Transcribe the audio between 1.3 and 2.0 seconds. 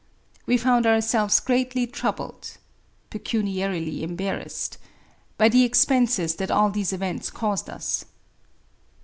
greatly